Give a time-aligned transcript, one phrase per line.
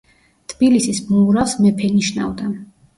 [0.53, 2.55] თბილისის მოურავს მეფე ნიშნავდა.